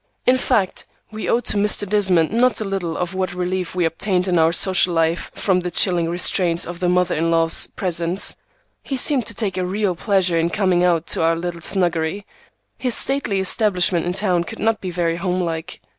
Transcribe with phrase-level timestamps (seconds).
[0.25, 1.87] In fact, we owed to Mr.
[1.87, 5.69] Desmond not a little for what relief we obtained in our social life from the
[5.69, 8.35] chilling restraints of the mother in law's presence.
[8.81, 12.25] He seemed to take a real pleasure in coming out to our little snuggery.
[12.79, 15.79] His stately establishment in town could not be very home like.